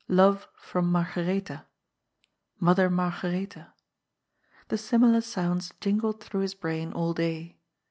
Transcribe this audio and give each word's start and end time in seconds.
"Love 0.07 0.47
from 0.55 0.91
Margaretha." 0.91 1.67
'* 2.15 2.59
Mother 2.59 2.89
Margaretha." 2.89 3.75
The 4.69 4.77
similar 4.79 5.21
sounds 5.21 5.73
jingled 5.79 6.23
through 6.23 6.41
his 6.41 6.55
brain 6.55 6.91
all 6.91 7.13
day. 7.13 7.59